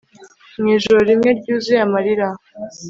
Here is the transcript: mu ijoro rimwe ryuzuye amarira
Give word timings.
mu 0.59 0.67
ijoro 0.75 0.99
rimwe 1.09 1.29
ryuzuye 1.39 1.79
amarira 1.87 2.27